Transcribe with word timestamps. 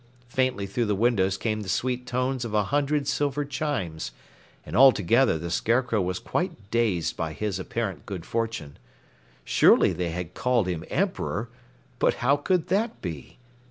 Faintly 0.27 0.65
through 0.65 0.87
the 0.87 0.95
windows 0.95 1.37
came 1.37 1.61
the 1.61 1.69
sweet 1.69 2.07
tones 2.07 2.43
of 2.43 2.55
a 2.55 2.63
hundred 2.63 3.07
silver 3.07 3.45
chimes, 3.45 4.09
and 4.65 4.75
altogether 4.75 5.37
the 5.37 5.51
Scarecrow 5.51 6.01
was 6.01 6.17
quite 6.17 6.71
dazed 6.71 7.15
by 7.15 7.33
his 7.33 7.59
apparent 7.59 8.07
good 8.07 8.25
fortune. 8.25 8.77
Surely 9.45 9.93
they 9.93 10.09
had 10.09 10.33
called 10.33 10.65
him 10.67 10.83
Emperor, 10.89 11.49
but 11.99 12.15
how 12.15 12.35
could 12.35 12.65
that 12.69 12.99
be? 13.03 13.37